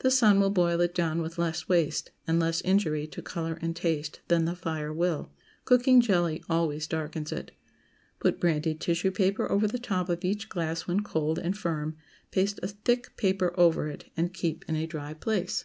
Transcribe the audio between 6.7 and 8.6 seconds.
darkens it. Put